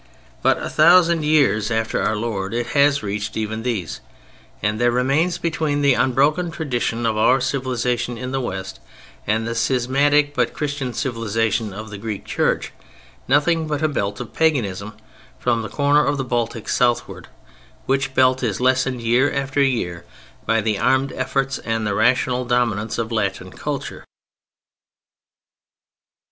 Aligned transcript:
But 0.41 0.57
a 0.57 0.67
thousand 0.71 1.23
years 1.23 1.69
after 1.69 2.01
Our 2.01 2.15
Lord 2.15 2.55
it 2.55 2.65
has 2.69 3.03
reached 3.03 3.37
even 3.37 3.61
these, 3.61 4.01
and 4.63 4.81
there 4.81 4.89
remains 4.89 5.37
between 5.37 5.83
the 5.83 5.93
unbroken 5.93 6.49
tradition 6.49 7.05
of 7.05 7.17
our 7.17 7.39
civilization 7.39 8.17
in 8.17 8.31
the 8.31 8.41
West 8.41 8.79
and 9.27 9.47
the 9.47 9.53
schismatic 9.53 10.33
but 10.33 10.55
Christian 10.55 10.91
civilization 10.95 11.71
of 11.71 11.91
the 11.91 11.99
Greek 11.99 12.25
Church, 12.25 12.71
nothing 13.27 13.67
but 13.67 13.83
a 13.83 13.87
belt 13.87 14.19
of 14.19 14.33
paganism 14.33 14.93
from 15.37 15.61
the 15.61 15.69
corner 15.69 16.03
of 16.03 16.17
the 16.17 16.23
Baltic 16.23 16.67
southward, 16.67 17.27
which 17.85 18.15
belt 18.15 18.41
is 18.41 18.59
lessened, 18.59 19.03
year 19.03 19.31
after 19.31 19.61
year, 19.61 20.03
by 20.47 20.61
the 20.61 20.79
armed 20.79 21.13
efforts 21.13 21.59
and 21.59 21.85
the 21.85 21.93
rational 21.93 22.43
dominance 22.43 22.97
of 22.97 23.11
Latin 23.11 23.51
culture. 23.51 24.03